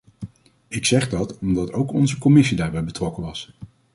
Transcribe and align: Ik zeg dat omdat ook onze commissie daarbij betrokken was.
Ik 0.67 0.85
zeg 0.85 1.09
dat 1.09 1.37
omdat 1.37 1.73
ook 1.73 1.91
onze 1.93 2.17
commissie 2.17 2.57
daarbij 2.57 2.83
betrokken 2.83 3.23
was. 3.23 3.53